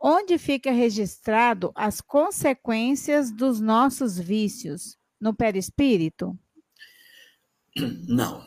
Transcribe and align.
onde 0.00 0.38
fica 0.38 0.70
registrado 0.70 1.72
as 1.74 2.00
consequências 2.00 3.30
dos 3.30 3.60
nossos 3.60 4.18
vícios? 4.18 4.96
No 5.20 5.34
perispírito? 5.34 6.38
Não. 8.08 8.46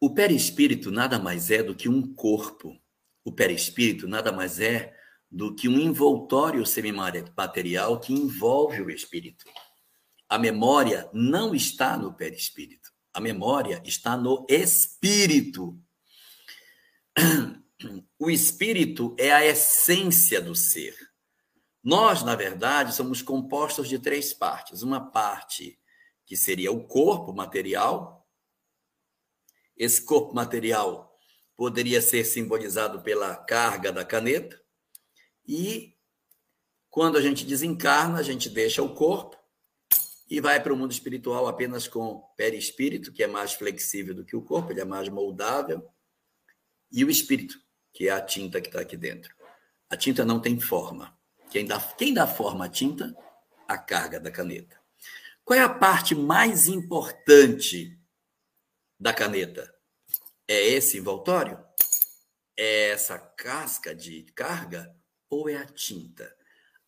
O 0.00 0.12
perispírito 0.12 0.90
nada 0.90 1.18
mais 1.18 1.50
é 1.50 1.62
do 1.62 1.74
que 1.74 1.88
um 1.88 2.14
corpo. 2.14 2.76
O 3.24 3.32
perispírito 3.32 4.08
nada 4.08 4.32
mais 4.32 4.58
é 4.58 4.92
do 5.30 5.54
que 5.54 5.68
um 5.68 5.78
envoltório 5.78 6.66
semimaterial 6.66 8.00
que 8.00 8.12
envolve 8.12 8.82
o 8.82 8.90
espírito. 8.90 9.44
A 10.28 10.38
memória 10.38 11.08
não 11.12 11.54
está 11.54 11.96
no 11.96 12.12
perispírito. 12.12 12.90
A 13.14 13.20
memória 13.20 13.80
está 13.84 14.16
no 14.16 14.44
espírito. 14.48 15.78
O 18.18 18.30
espírito 18.30 19.14
é 19.18 19.32
a 19.32 19.44
essência 19.44 20.40
do 20.40 20.54
ser. 20.54 20.96
Nós, 21.82 22.22
na 22.22 22.36
verdade, 22.36 22.94
somos 22.94 23.22
compostos 23.22 23.88
de 23.88 23.98
três 23.98 24.32
partes. 24.32 24.82
Uma 24.82 25.10
parte 25.10 25.78
que 26.24 26.36
seria 26.36 26.70
o 26.70 26.86
corpo 26.86 27.32
material. 27.32 28.26
Esse 29.76 30.04
corpo 30.04 30.34
material 30.34 31.18
poderia 31.56 32.00
ser 32.00 32.24
simbolizado 32.24 33.02
pela 33.02 33.36
carga 33.36 33.92
da 33.92 34.04
caneta. 34.04 34.60
E 35.46 35.96
quando 36.88 37.16
a 37.16 37.22
gente 37.22 37.44
desencarna, 37.44 38.18
a 38.18 38.22
gente 38.22 38.48
deixa 38.48 38.82
o 38.82 38.94
corpo 38.94 39.36
e 40.32 40.40
vai 40.40 40.62
para 40.62 40.72
o 40.72 40.76
mundo 40.76 40.92
espiritual 40.92 41.46
apenas 41.46 41.86
com 41.86 42.22
perispírito, 42.36 43.12
que 43.12 43.22
é 43.22 43.26
mais 43.26 43.52
flexível 43.52 44.14
do 44.14 44.24
que 44.24 44.34
o 44.34 44.40
corpo, 44.40 44.72
ele 44.72 44.80
é 44.80 44.84
mais 44.84 45.08
moldável, 45.10 45.86
e 46.90 47.04
o 47.04 47.10
espírito, 47.10 47.58
que 47.92 48.08
é 48.08 48.12
a 48.12 48.20
tinta 48.20 48.60
que 48.60 48.68
está 48.68 48.80
aqui 48.80 48.96
dentro. 48.96 49.34
A 49.88 49.96
tinta 49.96 50.24
não 50.24 50.40
tem 50.40 50.58
forma. 50.58 51.16
Quem 51.50 51.66
dá, 51.66 51.78
quem 51.80 52.14
dá 52.14 52.26
forma 52.26 52.64
à 52.64 52.68
tinta? 52.68 53.14
A 53.68 53.76
carga 53.76 54.18
da 54.18 54.30
caneta. 54.30 54.80
Qual 55.44 55.58
é 55.58 55.62
a 55.62 55.68
parte 55.68 56.14
mais 56.14 56.66
importante 56.68 57.98
da 58.98 59.12
caneta? 59.12 59.74
É 60.48 60.60
esse 60.60 60.98
envoltório? 60.98 61.62
É 62.56 62.90
essa 62.90 63.18
casca 63.18 63.94
de 63.94 64.22
carga? 64.34 64.94
Ou 65.28 65.48
é 65.48 65.56
a 65.56 65.66
tinta? 65.66 66.34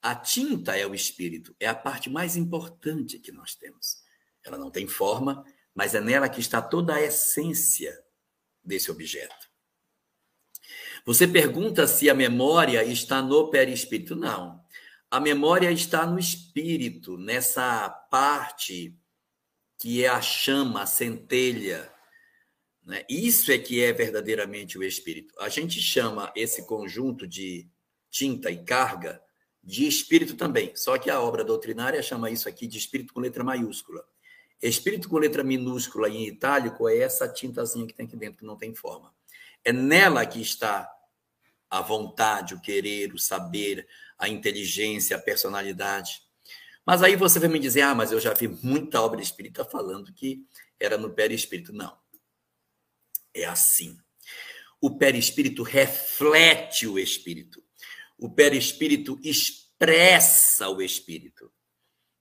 A 0.01 0.15
tinta 0.15 0.77
é 0.77 0.87
o 0.87 0.95
espírito, 0.95 1.57
é 1.59 1.67
a 1.67 1.75
parte 1.75 2.11
mais 2.11 2.37
importante 2.37 3.19
que 3.19 3.33
nós 3.33 3.55
temos. 3.55 4.03
Ela 4.45 4.59
não 4.59 4.71
tem 4.71 4.87
forma, 4.87 5.43
mas 5.75 5.95
é 5.95 6.01
nela 6.01 6.29
que 6.29 6.41
está 6.41 6.61
toda 6.61 6.95
a 6.95 7.01
essência 7.01 7.99
desse 8.63 8.91
objeto. 8.91 9.54
Você 11.05 11.27
pergunta 11.27 11.87
se 11.87 12.09
a 12.09 12.15
memória 12.15 12.85
está 12.85 13.23
no 13.23 13.51
perispírito. 13.51 14.17
Não. 14.17 14.63
A 15.11 15.21
memória 15.21 15.71
está 15.71 16.07
no 16.07 16.19
espírito, 16.19 17.17
nessa 17.17 17.89
parte 17.89 18.97
que 19.79 20.05
é 20.05 20.09
a 20.09 20.21
chama, 20.21 20.83
a 20.83 20.87
centelha. 20.87 21.93
Né? 22.85 23.05
Isso 23.09 23.53
é 23.53 23.59
que 23.59 23.83
é 23.83 23.93
verdadeiramente 23.93 24.79
o 24.79 24.83
espírito. 24.83 25.35
A 25.39 25.49
gente 25.49 25.81
chama 25.81 26.33
esse 26.35 26.67
conjunto 26.67 27.27
de 27.27 27.69
tinta 28.11 28.51
e 28.51 28.65
carga 28.65 29.21
de 29.63 29.87
espírito 29.87 30.37
também. 30.37 30.75
Só 30.75 30.99
que 30.99 31.11
a 31.11 31.21
obra 31.21 31.45
doutrinária 31.45 32.03
chama 32.03 32.31
isso 32.31 32.49
aqui 32.49 32.67
de 32.67 32.79
espírito 32.79 33.13
com 33.13 33.21
letra 33.21 33.43
maiúscula. 33.43 34.05
Espírito 34.69 35.09
com 35.09 35.19
letra 35.19 35.45
minúscula 35.45 36.09
em 36.09 36.27
itálico 36.27 36.89
é 36.89 36.99
essa 36.99 37.29
tintazinha 37.29 37.87
que 37.87 37.93
tem 37.93 38.07
aqui 38.07 38.17
dentro, 38.17 38.39
que 38.39 38.47
não 38.47 38.57
tem 38.57 38.75
forma. 38.75 39.15
É 39.63 39.73
nela 39.73 40.25
que 40.25 40.41
está 40.41 40.91
a 41.69 41.81
vontade, 41.81 42.55
o 42.55 42.61
querer, 42.61 43.13
o 43.13 43.19
saber, 43.19 43.87
a 44.19 44.29
inteligência, 44.29 45.17
a 45.17 45.21
personalidade. 45.21 46.23
Mas 46.87 47.03
aí 47.03 47.17
você 47.17 47.39
vai 47.39 47.49
me 47.49 47.59
dizer, 47.59 47.83
ah, 47.83 47.95
mas 47.95 48.13
eu 48.13 48.21
já 48.21 48.33
vi 48.33 48.49
muita 48.49 49.01
obra 49.01 49.21
espírita 49.21 49.65
falando 49.65 50.13
que 50.13 50.47
era 50.79 50.97
no 50.97 51.11
perispírito. 51.11 51.73
Não. 51.73 51.97
É 53.35 53.45
assim. 53.45 53.99
O 54.81 54.97
perispírito 54.97 55.63
reflete 55.63 56.87
o 56.87 56.99
espírito. 56.99 57.63
O 58.19 58.31
perispírito 58.31 59.19
expressa 59.23 60.69
o 60.69 60.81
espírito. 60.81 61.51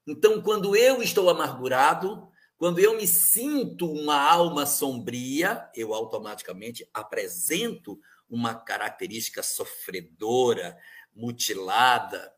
Então, 0.07 0.41
quando 0.41 0.75
eu 0.75 1.01
estou 1.01 1.29
amargurado, 1.29 2.32
quando 2.63 2.79
eu 2.79 2.95
me 2.95 3.05
sinto 3.05 3.91
uma 3.91 4.15
alma 4.15 4.65
sombria, 4.65 5.69
eu 5.75 5.93
automaticamente 5.93 6.89
apresento 6.93 7.99
uma 8.29 8.55
característica 8.55 9.43
sofredora, 9.43 10.79
mutilada. 11.13 12.33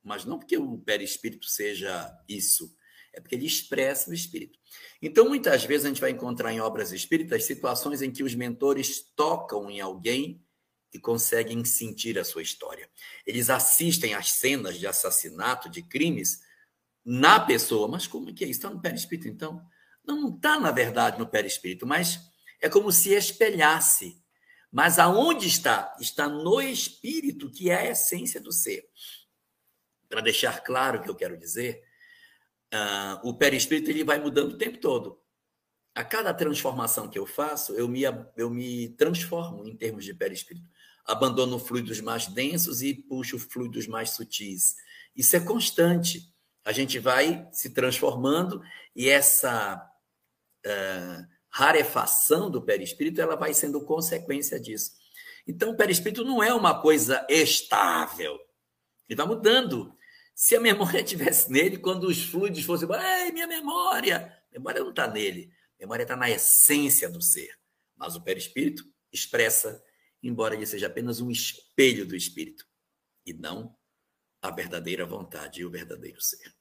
Mas 0.00 0.24
não 0.24 0.38
porque 0.38 0.56
o 0.56 0.78
perispírito 0.78 1.48
seja 1.48 2.08
isso, 2.28 2.72
é 3.12 3.20
porque 3.20 3.34
ele 3.34 3.46
expressa 3.46 4.12
o 4.12 4.14
espírito. 4.14 4.60
Então, 5.02 5.28
muitas 5.28 5.64
vezes 5.64 5.84
a 5.84 5.88
gente 5.88 6.00
vai 6.00 6.12
encontrar 6.12 6.52
em 6.52 6.60
obras 6.60 6.92
espíritas 6.92 7.46
situações 7.46 8.00
em 8.00 8.12
que 8.12 8.22
os 8.22 8.36
mentores 8.36 9.02
tocam 9.16 9.68
em 9.68 9.80
alguém 9.80 10.40
e 10.94 11.00
conseguem 11.00 11.64
sentir 11.64 12.16
a 12.16 12.24
sua 12.24 12.42
história. 12.42 12.88
Eles 13.26 13.50
assistem 13.50 14.14
às 14.14 14.34
cenas 14.34 14.78
de 14.78 14.86
assassinato, 14.86 15.68
de 15.68 15.82
crimes 15.82 16.46
na 17.08 17.40
pessoa. 17.40 17.88
Mas 17.88 18.06
como 18.06 18.32
que 18.34 18.44
é 18.44 18.48
isso? 18.48 18.58
Está 18.58 18.70
no 18.70 18.80
perispírito, 18.80 19.28
então? 19.28 19.62
Não, 20.04 20.20
não 20.20 20.34
está, 20.34 20.58
na 20.58 20.70
verdade, 20.70 21.18
no 21.18 21.26
perispírito, 21.26 21.86
mas 21.86 22.20
é 22.60 22.68
como 22.68 22.90
se 22.92 23.14
espelhasse 23.14 24.22
mas 24.70 24.98
aonde 24.98 25.48
está? 25.48 25.96
Está 25.98 26.28
no 26.28 26.60
espírito, 26.60 27.50
que 27.50 27.70
é 27.70 27.76
a 27.76 27.90
essência 27.90 28.40
do 28.40 28.52
ser. 28.52 28.88
Para 30.08 30.20
deixar 30.20 30.62
claro 30.62 30.98
o 30.98 31.02
que 31.02 31.08
eu 31.08 31.14
quero 31.14 31.38
dizer, 31.38 31.82
uh, 32.72 33.28
o 33.28 33.34
perispírito 33.34 33.90
ele 33.90 34.04
vai 34.04 34.18
mudando 34.18 34.52
o 34.52 34.58
tempo 34.58 34.78
todo. 34.78 35.20
A 35.94 36.04
cada 36.04 36.32
transformação 36.32 37.08
que 37.08 37.18
eu 37.18 37.26
faço, 37.26 37.72
eu 37.72 37.88
me, 37.88 38.02
eu 38.36 38.50
me 38.50 38.90
transformo 38.90 39.66
em 39.66 39.74
termos 39.74 40.04
de 40.04 40.14
perispírito. 40.14 40.68
Abandono 41.04 41.58
fluidos 41.58 42.00
mais 42.00 42.26
densos 42.26 42.82
e 42.82 42.94
puxo 42.94 43.38
fluidos 43.38 43.86
mais 43.86 44.10
sutis. 44.10 44.76
Isso 45.16 45.34
é 45.34 45.40
constante. 45.40 46.30
A 46.68 46.72
gente 46.72 46.98
vai 46.98 47.48
se 47.52 47.70
transformando 47.70 48.62
e 48.94 49.08
essa. 49.08 49.84
Uh, 50.66 51.38
rarefação 51.50 52.50
do 52.50 52.62
perispírito, 52.62 53.20
ela 53.20 53.34
vai 53.34 53.52
sendo 53.54 53.84
consequência 53.84 54.60
disso. 54.60 54.92
Então, 55.46 55.70
o 55.70 55.76
perispírito 55.76 56.24
não 56.24 56.42
é 56.42 56.52
uma 56.52 56.80
coisa 56.80 57.26
estável. 57.28 58.38
Ele 59.08 59.16
vai 59.16 59.26
mudando. 59.26 59.96
Se 60.34 60.54
a 60.54 60.60
memória 60.60 61.00
estivesse 61.02 61.50
nele, 61.50 61.78
quando 61.78 62.04
os 62.04 62.22
fluidos 62.22 62.62
fossem, 62.64 62.88
ei, 62.92 63.32
minha 63.32 63.46
memória! 63.46 64.38
A 64.50 64.54
memória 64.54 64.82
não 64.82 64.90
está 64.90 65.08
nele. 65.08 65.50
A 65.78 65.82
memória 65.82 66.02
está 66.02 66.16
na 66.16 66.30
essência 66.30 67.08
do 67.08 67.20
ser. 67.20 67.58
Mas 67.96 68.14
o 68.14 68.22
perispírito 68.22 68.84
expressa, 69.12 69.82
embora 70.22 70.54
ele 70.54 70.66
seja 70.66 70.86
apenas 70.86 71.20
um 71.20 71.30
espelho 71.30 72.06
do 72.06 72.14
espírito, 72.14 72.64
e 73.24 73.32
não 73.32 73.74
a 74.40 74.50
verdadeira 74.50 75.04
vontade 75.04 75.60
e 75.60 75.64
o 75.64 75.70
verdadeiro 75.70 76.20
ser. 76.20 76.54